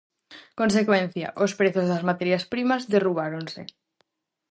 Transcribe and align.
Consecuencia: 0.59 1.27
os 1.43 1.51
prezos 1.59 1.89
das 1.91 2.05
materias 2.09 2.43
primas 2.53 2.81
derrubáronse... 2.93 3.61